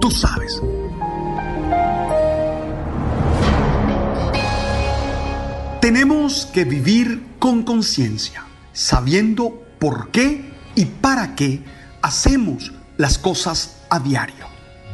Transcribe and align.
Tú 0.00 0.10
sabes. 0.10 0.60
Tenemos 5.80 6.46
que 6.46 6.64
vivir 6.64 7.22
con 7.38 7.64
conciencia, 7.64 8.44
sabiendo 8.72 9.62
por 9.78 10.10
qué 10.10 10.52
y 10.74 10.86
para 10.86 11.34
qué 11.34 11.62
hacemos 12.00 12.72
las 12.96 13.18
cosas 13.18 13.76
a 13.90 13.98
diario. 14.00 14.46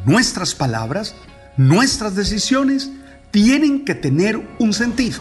Nuestras 0.05 0.55
palabras, 0.55 1.15
nuestras 1.57 2.17
decisiones 2.17 2.91
tienen 3.31 3.85
que 3.85 3.95
tener 3.95 4.41
un 4.59 4.73
sentido 4.73 5.21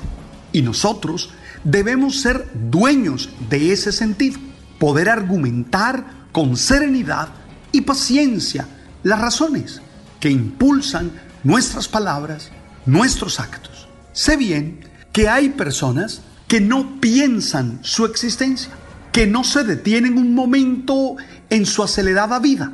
y 0.52 0.62
nosotros 0.62 1.32
debemos 1.64 2.22
ser 2.22 2.50
dueños 2.54 3.30
de 3.50 3.72
ese 3.72 3.92
sentido, 3.92 4.40
poder 4.80 5.10
argumentar 5.10 6.06
con 6.32 6.58
serenidad 6.58 7.30
y 7.72 7.82
paciencia 7.82 8.68
las 9.06 9.22
razones 9.22 9.84
que 10.20 10.32
impulsan 10.32 11.12
nuestras 11.44 11.88
palabras, 11.88 12.50
nuestros 12.88 13.40
actos. 13.40 13.88
Sé 14.14 14.36
bien 14.36 14.80
que 15.12 15.30
hay 15.30 15.50
personas 15.50 16.22
que 16.48 16.60
no 16.60 17.00
piensan 17.00 17.78
su 17.84 18.06
existencia, 18.06 18.72
que 19.12 19.28
no 19.28 19.44
se 19.44 19.64
detienen 19.64 20.18
un 20.18 20.34
momento 20.34 21.18
en 21.52 21.68
su 21.68 21.84
acelerada 21.84 22.40
vida, 22.40 22.74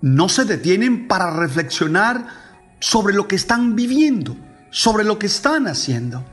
no 0.00 0.28
se 0.28 0.44
detienen 0.44 1.08
para 1.08 1.30
reflexionar 1.30 2.28
sobre 2.78 3.12
lo 3.12 3.26
que 3.26 3.34
están 3.34 3.74
viviendo, 3.74 4.36
sobre 4.70 5.02
lo 5.02 5.18
que 5.18 5.26
están 5.26 5.66
haciendo. 5.66 6.24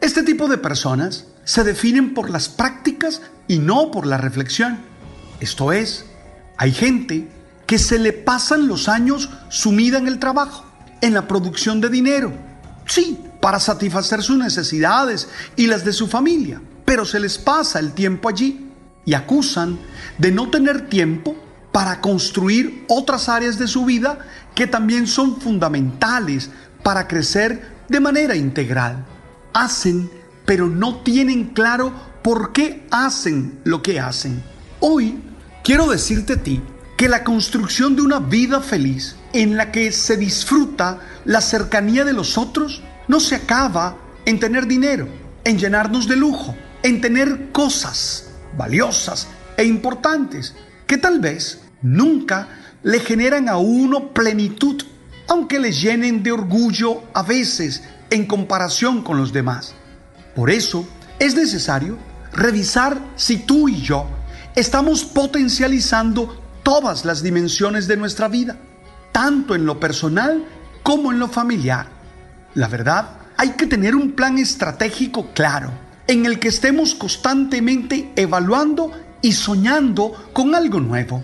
Este 0.00 0.22
tipo 0.22 0.46
de 0.46 0.58
personas 0.58 1.26
se 1.42 1.64
definen 1.64 2.14
por 2.14 2.30
las 2.30 2.48
prácticas 2.48 3.20
y 3.48 3.58
no 3.58 3.90
por 3.90 4.06
la 4.06 4.18
reflexión. 4.18 4.78
Esto 5.40 5.72
es, 5.72 6.06
hay 6.56 6.70
gente 6.70 7.41
que 7.66 7.78
se 7.78 7.98
le 7.98 8.12
pasan 8.12 8.66
los 8.66 8.88
años 8.88 9.30
sumida 9.48 9.98
en 9.98 10.08
el 10.08 10.18
trabajo, 10.18 10.64
en 11.00 11.14
la 11.14 11.26
producción 11.26 11.80
de 11.80 11.88
dinero. 11.88 12.32
Sí, 12.86 13.18
para 13.40 13.60
satisfacer 13.60 14.22
sus 14.22 14.36
necesidades 14.36 15.28
y 15.56 15.66
las 15.66 15.84
de 15.84 15.92
su 15.92 16.06
familia, 16.08 16.60
pero 16.84 17.04
se 17.04 17.20
les 17.20 17.38
pasa 17.38 17.78
el 17.78 17.92
tiempo 17.92 18.28
allí 18.28 18.70
y 19.04 19.14
acusan 19.14 19.78
de 20.18 20.30
no 20.30 20.50
tener 20.50 20.88
tiempo 20.88 21.36
para 21.72 22.00
construir 22.00 22.84
otras 22.88 23.28
áreas 23.28 23.58
de 23.58 23.66
su 23.66 23.84
vida 23.84 24.18
que 24.54 24.66
también 24.66 25.06
son 25.06 25.40
fundamentales 25.40 26.50
para 26.82 27.08
crecer 27.08 27.84
de 27.88 28.00
manera 28.00 28.36
integral. 28.36 29.04
Hacen, 29.54 30.10
pero 30.44 30.68
no 30.68 30.96
tienen 30.96 31.46
claro 31.46 31.92
por 32.22 32.52
qué 32.52 32.86
hacen 32.90 33.60
lo 33.64 33.82
que 33.82 33.98
hacen. 33.98 34.42
Hoy 34.80 35.18
quiero 35.64 35.88
decirte 35.88 36.34
a 36.34 36.42
ti 36.42 36.62
que 37.02 37.08
la 37.08 37.24
construcción 37.24 37.96
de 37.96 38.02
una 38.02 38.20
vida 38.20 38.60
feliz 38.60 39.16
en 39.32 39.56
la 39.56 39.72
que 39.72 39.90
se 39.90 40.16
disfruta 40.16 41.00
la 41.24 41.40
cercanía 41.40 42.04
de 42.04 42.12
los 42.12 42.38
otros 42.38 42.80
no 43.08 43.18
se 43.18 43.34
acaba 43.34 43.96
en 44.24 44.38
tener 44.38 44.68
dinero, 44.68 45.08
en 45.42 45.58
llenarnos 45.58 46.06
de 46.06 46.14
lujo, 46.14 46.54
en 46.84 47.00
tener 47.00 47.50
cosas 47.50 48.30
valiosas 48.56 49.26
e 49.56 49.64
importantes 49.64 50.54
que 50.86 50.96
tal 50.96 51.18
vez 51.18 51.62
nunca 51.82 52.46
le 52.84 53.00
generan 53.00 53.48
a 53.48 53.56
uno 53.56 54.12
plenitud, 54.12 54.80
aunque 55.26 55.58
le 55.58 55.72
llenen 55.72 56.22
de 56.22 56.30
orgullo 56.30 57.02
a 57.14 57.24
veces 57.24 57.82
en 58.10 58.26
comparación 58.26 59.02
con 59.02 59.16
los 59.16 59.32
demás. 59.32 59.74
Por 60.36 60.50
eso 60.50 60.86
es 61.18 61.34
necesario 61.34 61.98
revisar 62.32 62.96
si 63.16 63.38
tú 63.38 63.68
y 63.68 63.82
yo 63.82 64.06
estamos 64.54 65.02
potencializando 65.02 66.41
todas 66.62 67.04
las 67.04 67.22
dimensiones 67.22 67.86
de 67.88 67.96
nuestra 67.96 68.28
vida, 68.28 68.56
tanto 69.12 69.54
en 69.54 69.66
lo 69.66 69.78
personal 69.80 70.44
como 70.82 71.12
en 71.12 71.18
lo 71.18 71.28
familiar. 71.28 71.86
La 72.54 72.68
verdad, 72.68 73.18
hay 73.36 73.50
que 73.50 73.66
tener 73.66 73.94
un 73.96 74.12
plan 74.12 74.38
estratégico 74.38 75.30
claro, 75.34 75.70
en 76.06 76.26
el 76.26 76.38
que 76.38 76.48
estemos 76.48 76.94
constantemente 76.94 78.12
evaluando 78.16 78.90
y 79.20 79.32
soñando 79.32 80.30
con 80.32 80.54
algo 80.54 80.80
nuevo. 80.80 81.22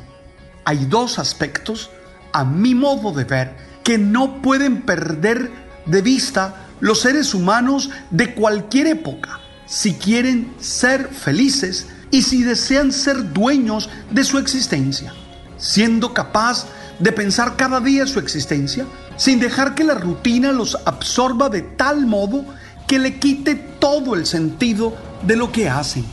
Hay 0.65 0.87
dos 0.87 1.19
aspectos, 1.19 1.91
a 2.33 2.45
mi 2.45 2.75
modo 2.75 3.13
de 3.13 3.25
ver, 3.25 3.57
que 3.85 3.99
no 3.99 4.41
pueden 4.43 4.83
perder 4.83 5.51
de 5.87 6.03
vista 6.03 6.67
los 6.81 7.01
seres 7.01 7.35
humanos 7.35 7.91
de 8.11 8.35
cualquier 8.35 8.87
época, 8.87 9.41
si 9.67 9.95
quieren 9.95 10.55
ser 10.61 11.09
felices 11.09 11.89
y 12.11 12.23
si 12.23 12.43
desean 12.43 12.93
ser 12.93 13.33
dueños 13.33 13.91
de 14.11 14.25
su 14.25 14.39
existencia, 14.39 15.13
siendo 15.59 16.15
capaz 16.15 16.67
de 16.99 17.13
pensar 17.13 17.57
cada 17.57 17.81
día 17.81 18.07
su 18.07 18.19
existencia, 18.19 18.87
sin 19.17 19.41
dejar 19.41 19.75
que 19.75 19.85
la 19.85 19.95
rutina 19.95 20.53
los 20.53 20.77
absorba 20.87 21.49
de 21.49 21.63
tal 21.63 22.07
modo 22.07 22.45
que 22.87 22.99
le 22.99 23.19
quite 23.19 23.55
todo 23.55 24.15
el 24.15 24.27
sentido 24.27 24.97
de 25.23 25.37
lo 25.37 25.53
que 25.53 25.69
hacen. 25.69 26.05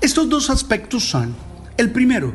Estos 0.00 0.28
dos 0.28 0.50
aspectos 0.50 1.08
son, 1.08 1.34
el 1.76 1.92
primero, 1.92 2.34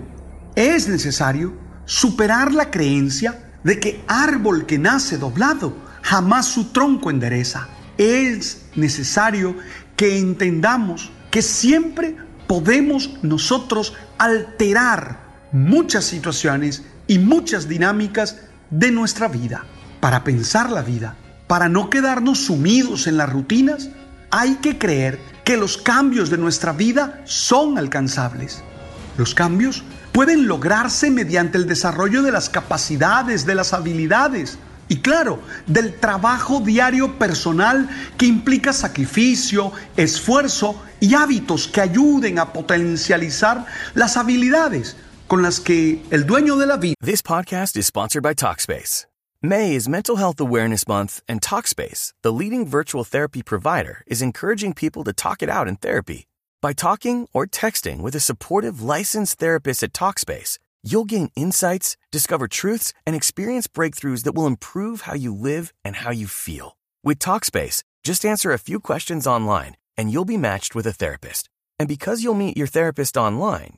es 0.56 0.88
necesario 0.88 1.54
superar 1.86 2.54
la 2.54 2.72
creencia 2.72 3.52
de 3.64 3.80
que 3.80 4.04
árbol 4.08 4.66
que 4.66 4.78
nace 4.78 5.18
doblado 5.18 5.76
jamás 6.02 6.46
su 6.46 6.66
tronco 6.66 7.10
endereza. 7.10 7.68
Es 7.98 8.66
necesario 8.76 9.56
que 9.96 10.18
entendamos 10.18 11.12
que 11.30 11.42
siempre 11.42 12.16
podemos 12.48 13.12
nosotros 13.24 13.94
alterar 14.18 15.27
muchas 15.58 16.06
situaciones 16.06 16.84
y 17.08 17.20
muchas 17.20 17.68
dinámicas 17.68 18.38
de 18.70 18.92
nuestra 18.92 19.28
vida. 19.28 19.66
Para 20.00 20.24
pensar 20.24 20.70
la 20.70 20.82
vida, 20.82 21.16
para 21.48 21.70
no 21.70 21.90
quedarnos 21.90 22.40
sumidos 22.40 23.08
en 23.08 23.18
las 23.18 23.32
rutinas, 23.32 23.90
hay 24.30 24.56
que 24.56 24.78
creer 24.78 25.20
que 25.44 25.58
los 25.58 25.78
cambios 25.78 26.30
de 26.30 26.38
nuestra 26.38 26.74
vida 26.74 27.22
son 27.26 27.78
alcanzables. 27.78 28.62
Los 29.18 29.34
cambios 29.34 29.84
pueden 30.12 30.48
lograrse 30.48 31.10
mediante 31.10 31.58
el 31.58 31.68
desarrollo 31.68 32.22
de 32.22 32.32
las 32.32 32.50
capacidades, 32.50 33.46
de 33.46 33.56
las 33.56 33.74
habilidades 33.74 34.60
y 34.90 34.98
claro, 34.98 35.42
del 35.66 35.96
trabajo 35.96 36.60
diario 36.60 37.18
personal 37.18 37.90
que 38.18 38.26
implica 38.26 38.74
sacrificio, 38.74 39.72
esfuerzo 39.96 40.82
y 41.00 41.16
hábitos 41.16 41.68
que 41.68 41.82
ayuden 41.82 42.40
a 42.40 42.54
potencializar 42.54 43.66
las 43.96 44.18
habilidades 44.18 44.96
con 45.28 45.42
las 45.42 45.60
que 45.60 46.02
el 46.12 46.26
dueño 46.26 46.58
de 46.58 46.66
la 46.66 46.78
vida. 46.78 46.96
This 47.02 47.22
podcast 47.22 47.76
is 47.78 47.86
sponsored 47.86 48.24
by 48.24 48.34
Talkspace. 48.34 49.06
May 49.42 49.76
is 49.76 49.88
Mental 49.88 50.16
Health 50.16 50.40
Awareness 50.40 50.88
Month, 50.88 51.22
and 51.28 51.42
Talkspace, 51.42 52.14
the 52.24 52.32
leading 52.32 52.66
virtual 52.66 53.04
therapy 53.04 53.44
provider, 53.44 54.04
is 54.08 54.22
encouraging 54.22 54.74
people 54.74 55.04
to 55.04 55.14
talk 55.14 55.44
it 55.44 55.50
out 55.50 55.68
in 55.68 55.76
therapy. 55.76 56.28
By 56.60 56.74
talking 56.74 57.28
or 57.34 57.46
texting 57.46 58.02
with 58.02 58.16
a 58.16 58.20
supportive 58.20 58.82
licensed 58.82 59.38
therapist 59.38 59.84
at 59.84 59.94
Talkspace, 59.94 60.58
you'll 60.82 61.06
gain 61.06 61.30
insights, 61.36 61.98
discover 62.12 62.48
truths, 62.48 62.94
and 63.06 63.16
experience 63.16 63.68
breakthroughs 63.68 64.24
that 64.24 64.34
will 64.34 64.48
improve 64.48 65.02
how 65.02 65.14
you 65.14 65.36
live 65.36 65.72
and 65.86 65.98
how 65.98 66.12
you 66.12 66.26
feel. 66.26 66.78
With 67.04 67.20
Talkspace, 67.20 67.84
just 68.04 68.26
answer 68.26 68.52
a 68.52 68.60
few 68.60 68.80
questions 68.80 69.28
online 69.28 69.76
and 69.98 70.12
you'll 70.12 70.26
be 70.26 70.38
matched 70.38 70.76
with 70.76 70.86
a 70.86 70.94
therapist. 70.94 71.50
And 71.80 71.88
because 71.88 72.24
you'll 72.24 72.36
meet 72.36 72.58
your 72.58 72.68
therapist 72.68 73.18
online, 73.18 73.78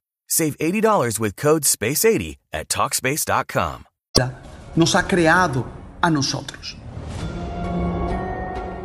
Save 0.31 0.57
$80 0.59 1.19
with 1.19 1.35
code 1.35 1.63
SPACE80 1.63 2.37
at 2.53 2.69
Talkspace.com. 2.69 3.83
Nos 4.77 4.95
ha 4.95 5.05
creado 5.05 5.65
a 6.01 6.09
nosotros. 6.09 6.77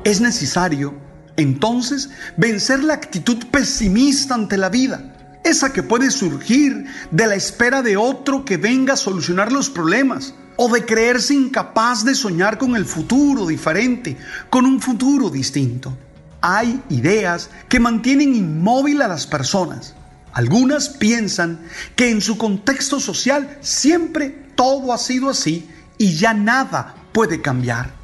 Es 0.03 0.21
necesario, 0.21 0.95
entonces, 1.37 2.11
vencer 2.37 2.83
la 2.83 2.95
actitud 2.95 3.47
pesimista 3.53 4.35
ante 4.35 4.57
la 4.57 4.71
vida 4.71 5.13
esa 5.47 5.73
que 5.73 5.85
puede 5.85 6.11
surgir 6.11 6.87
de 7.13 7.27
la 7.27 7.37
espera 7.37 7.81
de 7.81 7.97
otro 7.97 8.45
que 8.45 8.57
venga 8.57 8.95
a 8.95 8.97
solucionar 8.97 9.53
los 9.53 9.71
problemas, 9.71 10.35
o 10.57 10.69
de 10.69 10.85
creerse 10.85 11.35
incapaz 11.35 12.05
de 12.05 12.15
soñar 12.15 12.59
con 12.59 12.75
el 12.75 12.85
futuro 12.85 13.47
diferente, 13.47 14.17
con 14.51 14.65
un 14.65 14.81
futuro 14.81 15.31
distinto. 15.31 15.97
Hay 16.41 16.83
ideas 16.89 17.51
que 17.69 17.79
mantienen 17.79 18.35
inmóvil 18.35 19.03
a 19.03 19.09
las 19.09 19.27
personas. 19.27 19.95
Algunas 20.37 20.91
piensan 20.91 21.61
que 21.95 22.11
en 22.11 22.21
su 22.21 22.37
contexto 22.37 23.01
social 23.01 23.57
siempre 23.63 24.29
todo 24.55 24.93
ha 24.93 24.99
sido 24.99 25.31
así 25.31 25.67
y 25.97 26.15
ya 26.17 26.35
nada 26.35 26.95
puede 27.13 27.41
cambiar. 27.41 27.95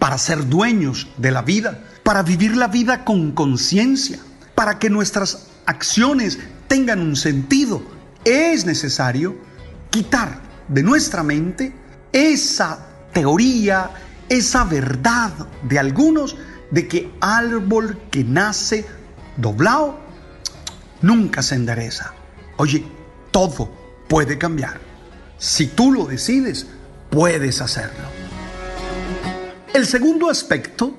Para 0.00 0.18
ser 0.18 0.48
dueños 0.48 1.06
de 1.16 1.30
la 1.30 1.42
vida, 1.42 1.84
para 2.02 2.24
vivir 2.24 2.56
la 2.56 2.66
vida 2.66 3.04
con 3.04 3.30
conciencia, 3.30 4.18
para 4.56 4.80
que 4.80 4.90
nuestras 4.90 5.46
acciones 5.64 6.40
tengan 6.66 7.00
un 7.00 7.14
sentido, 7.14 7.80
es 8.24 8.66
necesario 8.66 9.36
quitar 9.90 10.40
de 10.66 10.82
nuestra 10.82 11.22
mente 11.22 11.72
esa 12.10 12.84
teoría, 13.12 13.92
esa 14.28 14.64
verdad 14.64 15.30
de 15.62 15.78
algunos 15.78 16.36
de 16.72 16.88
que 16.88 17.12
árbol 17.20 17.96
que 18.10 18.24
nace 18.24 18.84
doblado 19.36 20.05
nunca 21.06 21.42
se 21.42 21.54
endereza. 21.54 22.12
Oye, 22.56 22.84
todo 23.30 23.70
puede 24.08 24.38
cambiar. 24.38 24.80
Si 25.38 25.68
tú 25.68 25.92
lo 25.92 26.04
decides, 26.04 26.66
puedes 27.10 27.60
hacerlo. 27.60 28.04
El 29.72 29.86
segundo 29.86 30.28
aspecto 30.28 30.96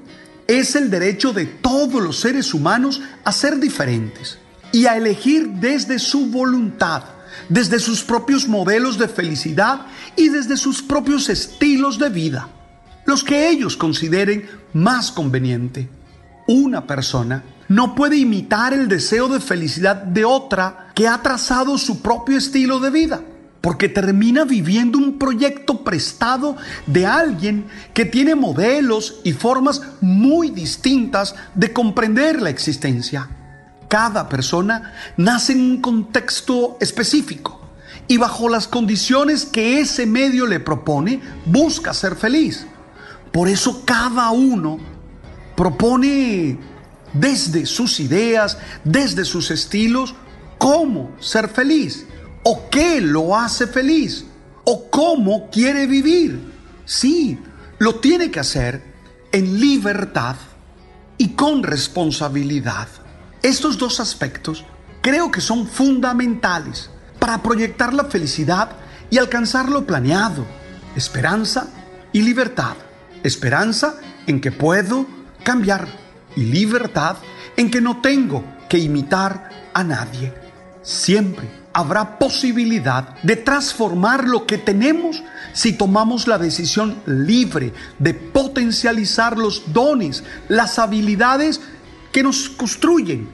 es 0.47 0.75
el 0.75 0.89
derecho 0.89 1.33
de 1.33 1.45
todos 1.45 2.01
los 2.01 2.19
seres 2.19 2.53
humanos 2.53 3.01
a 3.23 3.31
ser 3.31 3.59
diferentes 3.59 4.37
y 4.71 4.85
a 4.85 4.95
elegir 4.95 5.49
desde 5.49 5.99
su 5.99 6.27
voluntad, 6.27 7.03
desde 7.49 7.79
sus 7.79 8.03
propios 8.03 8.47
modelos 8.47 8.97
de 8.97 9.07
felicidad 9.07 9.87
y 10.15 10.29
desde 10.29 10.55
sus 10.55 10.81
propios 10.81 11.27
estilos 11.29 11.99
de 11.99 12.09
vida, 12.09 12.49
los 13.05 13.23
que 13.23 13.49
ellos 13.49 13.75
consideren 13.75 14.47
más 14.73 15.11
conveniente. 15.11 15.89
Una 16.47 16.87
persona 16.87 17.43
no 17.67 17.95
puede 17.95 18.17
imitar 18.17 18.73
el 18.73 18.87
deseo 18.87 19.27
de 19.27 19.39
felicidad 19.39 19.95
de 19.95 20.25
otra 20.25 20.91
que 20.95 21.07
ha 21.07 21.21
trazado 21.21 21.77
su 21.77 22.01
propio 22.01 22.37
estilo 22.37 22.79
de 22.79 22.89
vida, 22.89 23.21
porque 23.61 23.89
termina 23.89 24.45
viviendo 24.45 24.97
un 24.97 25.17
proyecto 25.17 25.83
prestado 25.83 26.55
de 26.85 27.05
alguien 27.05 27.65
que 27.93 28.05
tiene 28.05 28.35
modelos 28.35 29.19
y 29.23 29.33
formas 29.33 29.81
muy 30.01 30.49
distintas 30.49 31.35
de 31.55 31.73
comprender 31.73 32.41
la 32.41 32.49
existencia. 32.49 33.29
Cada 33.89 34.27
persona 34.27 34.93
nace 35.17 35.53
en 35.53 35.61
un 35.61 35.81
contexto 35.81 36.77
específico 36.79 37.61
y 38.07 38.17
bajo 38.17 38.49
las 38.49 38.67
condiciones 38.67 39.45
que 39.45 39.79
ese 39.79 40.05
medio 40.05 40.45
le 40.45 40.59
propone, 40.59 41.21
busca 41.45 41.93
ser 41.93 42.15
feliz. 42.15 42.65
Por 43.31 43.49
eso 43.49 43.83
cada 43.85 44.31
uno 44.31 44.77
propone 45.55 46.57
desde 47.13 47.65
sus 47.65 47.99
ideas, 47.99 48.57
desde 48.83 49.25
sus 49.25 49.51
estilos, 49.51 50.15
cómo 50.57 51.15
ser 51.19 51.49
feliz 51.49 52.05
o 52.43 52.69
qué 52.69 53.01
lo 53.01 53.37
hace 53.37 53.67
feliz 53.67 54.25
o 54.63 54.89
cómo 54.89 55.49
quiere 55.49 55.87
vivir. 55.87 56.39
Sí, 56.85 57.39
lo 57.79 57.95
tiene 57.95 58.31
que 58.31 58.39
hacer 58.39 58.81
en 59.31 59.59
libertad 59.59 60.35
y 61.17 61.29
con 61.29 61.63
responsabilidad. 61.63 62.87
Estos 63.41 63.77
dos 63.77 63.99
aspectos 63.99 64.65
creo 65.01 65.31
que 65.31 65.41
son 65.41 65.67
fundamentales 65.67 66.89
para 67.19 67.41
proyectar 67.41 67.93
la 67.93 68.05
felicidad 68.05 68.71
y 69.09 69.17
alcanzar 69.17 69.69
lo 69.69 69.85
planeado. 69.85 70.45
Esperanza 70.95 71.67
y 72.11 72.21
libertad. 72.21 72.75
Esperanza 73.23 73.95
en 74.25 74.41
que 74.41 74.51
puedo 74.51 75.05
cambiar 75.43 75.87
y 76.37 76.41
libertad 76.41 77.17
en 77.57 77.71
que 77.71 77.81
no 77.81 77.99
tengo 77.99 78.43
que 78.69 78.77
imitar 78.77 79.49
a 79.73 79.83
nadie. 79.83 80.31
Siempre 80.83 81.49
habrá 81.73 82.19
posibilidad 82.19 83.15
de 83.23 83.35
transformar 83.35 84.27
lo 84.27 84.45
que 84.45 84.59
tenemos 84.59 85.23
si 85.51 85.73
tomamos 85.73 86.27
la 86.27 86.37
decisión 86.37 87.01
libre 87.07 87.73
de 87.97 88.13
potencializar 88.13 89.37
los 89.37 89.73
dones, 89.73 90.23
las 90.47 90.77
habilidades 90.77 91.59
que 92.11 92.21
nos 92.21 92.49
construyen, 92.49 93.27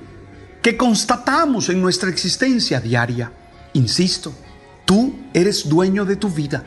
que 0.62 0.78
constatamos 0.78 1.68
en 1.70 1.82
nuestra 1.82 2.10
existencia 2.10 2.80
diaria. 2.80 3.34
Insisto, 3.74 4.34
tú 4.86 5.14
eres 5.34 5.68
dueño 5.68 6.06
de 6.06 6.16
tu 6.16 6.30
vida 6.30 6.64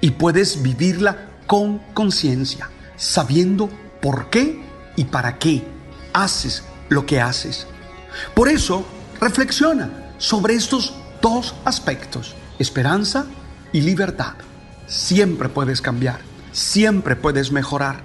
y 0.00 0.12
puedes 0.12 0.62
vivirla 0.62 1.30
con 1.48 1.78
conciencia, 1.94 2.70
sabiendo 2.96 3.68
por 4.00 4.30
qué 4.30 4.62
y 4.94 5.04
para 5.04 5.36
qué 5.36 5.79
haces 6.12 6.62
lo 6.88 7.06
que 7.06 7.20
haces. 7.20 7.66
Por 8.34 8.48
eso, 8.48 8.86
reflexiona 9.20 10.12
sobre 10.18 10.54
estos 10.54 10.94
dos 11.22 11.54
aspectos, 11.64 12.34
esperanza 12.58 13.26
y 13.72 13.82
libertad. 13.82 14.34
Siempre 14.86 15.48
puedes 15.48 15.80
cambiar, 15.80 16.20
siempre 16.52 17.16
puedes 17.16 17.52
mejorar. 17.52 18.02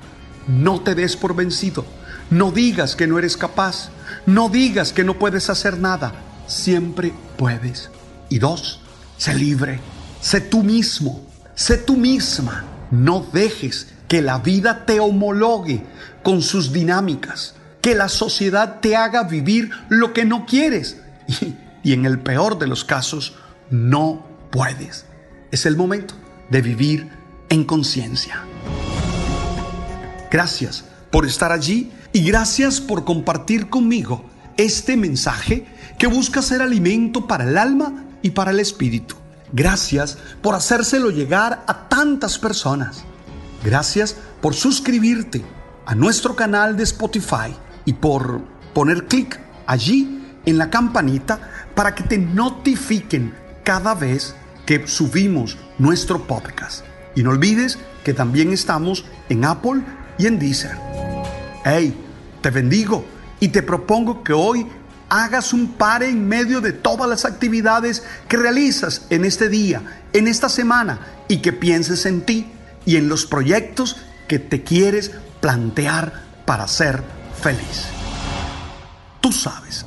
No 0.48 0.82
te 0.82 0.94
des 0.94 1.16
por 1.16 1.36
vencido 1.36 1.86
no 2.30 2.52
digas 2.52 2.96
que 2.96 3.08
no 3.08 3.20
eres 3.20 3.38
capaz. 3.38 3.90
No 4.26 4.50
digas 4.50 4.94
que 4.94 5.04
no 5.04 5.20
puedes 5.20 5.50
hacer 5.50 5.78
nada. 5.78 6.14
Siempre 6.48 7.14
puedes. 7.38 7.90
Y 8.30 8.40
dos, 8.40 8.82
sé 9.18 9.36
libre. 9.36 9.80
Sé 10.22 10.42
tú 10.42 10.64
mismo. 10.64 11.26
Sé 11.54 11.78
tú 11.78 11.96
misma. 11.96 12.66
No 12.92 13.26
dejes 13.32 13.88
que 14.08 14.22
la 14.22 14.40
vida 14.40 14.86
te 14.86 15.00
homologue 15.00 15.86
con 16.24 16.42
sus 16.42 16.72
dinámicas. 16.72 17.56
Que 17.86 17.94
la 17.94 18.10
sociedad 18.10 18.80
te 18.80 18.96
haga 18.96 19.26
vivir 19.26 19.70
lo 19.90 20.12
que 20.12 20.26
no 20.26 20.48
quieres. 20.48 20.98
Y, 21.84 21.94
en 21.94 22.08
el 22.08 22.20
peor 22.20 22.58
de 22.58 22.66
los 22.66 22.84
casos, 22.84 23.36
no 23.70 24.26
puedes. 24.50 25.06
Es 25.52 25.68
el 25.68 25.78
momento 25.78 26.16
de 26.50 26.64
vivir 26.64 27.12
en 27.48 27.64
conciencia. 27.64 28.44
Gracias 30.32 30.86
por 31.12 31.28
estar 31.28 31.52
allí 31.52 31.92
y 32.12 32.26
gracias 32.26 32.82
por 32.82 33.06
compartir 33.06 33.70
conmigo 33.70 34.26
este 34.58 34.98
mensaje 34.98 35.68
que 36.00 36.08
busca 36.08 36.42
ser 36.42 36.64
alimento 36.64 37.28
para 37.28 37.44
el 37.44 37.56
alma 37.56 38.06
y 38.24 38.32
para 38.32 38.50
el 38.50 38.60
espíritu. 38.62 39.14
Gracias 39.54 40.18
por 40.42 40.56
hacérselo 40.56 41.12
llegar 41.12 41.64
a 41.68 41.88
tantas 41.88 42.40
personas. 42.40 43.04
Gracias 43.64 44.16
por 44.42 44.56
suscribirte 44.56 45.46
a 45.86 45.94
nuestro 45.94 46.36
canal 46.36 46.76
de 46.76 46.82
Spotify 46.82 47.54
y 47.86 47.94
por 47.94 48.42
poner 48.74 49.06
clic 49.06 49.40
allí 49.66 50.22
en 50.46 50.58
la 50.58 50.70
campanita 50.70 51.40
para 51.74 51.96
que 51.96 52.04
te 52.04 52.18
notifiquen 52.18 53.34
cada 53.64 53.96
vez 53.96 54.36
que 54.66 54.88
subimos 54.88 55.58
nuestro 55.78 56.28
podcast. 56.28 56.86
Y 57.16 57.24
no 57.24 57.30
olvides 57.30 57.78
que 58.04 58.14
también 58.14 58.52
estamos 58.52 59.06
en 59.30 59.46
Apple 59.46 59.82
y 60.18 60.28
en 60.28 60.40
Deezer. 60.40 60.78
Hey, 61.64 61.96
te 62.42 62.50
bendigo 62.50 63.06
y 63.40 63.50
te 63.50 63.64
propongo 63.64 64.24
que 64.24 64.34
hoy 64.34 64.68
hagas 65.10 65.54
un 65.54 65.74
pare 65.74 66.10
en 66.10 66.28
medio 66.28 66.62
de 66.62 66.74
todas 66.74 67.08
las 67.08 67.26
actividades 67.26 68.04
que 68.28 68.38
realizas 68.38 69.06
en 69.10 69.26
este 69.26 69.50
día, 69.50 69.82
en 70.14 70.28
esta 70.28 70.50
semana, 70.50 71.00
y 71.28 71.38
que 71.38 71.54
pienses 71.54 72.06
en 72.06 72.22
ti 72.22 72.48
y 72.86 72.98
en 72.98 73.08
los 73.10 73.26
proyectos 73.26 73.98
que 74.28 74.40
te 74.40 74.64
quieres 74.64 75.12
plantear 75.42 76.24
para 76.46 76.68
ser 76.68 77.04
feliz. 77.42 77.88
Tú 79.22 79.32
sabes 79.32 79.85